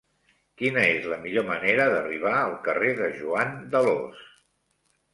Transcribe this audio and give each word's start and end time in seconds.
Quina 0.61 0.85
és 0.93 1.05
la 1.11 1.19
millor 1.25 1.45
manera 1.51 1.87
d'arribar 1.93 2.33
al 2.41 2.59
carrer 2.71 2.97
de 3.05 3.13
Joan 3.23 3.57
d'Alòs? 3.77 4.29